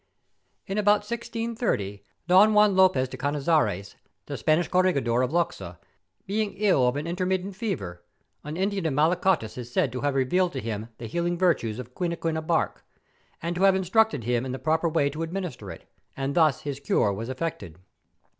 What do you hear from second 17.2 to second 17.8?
effected.